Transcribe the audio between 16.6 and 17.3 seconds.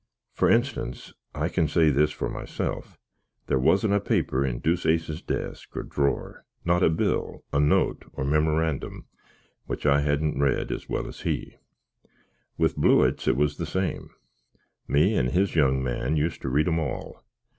'em all.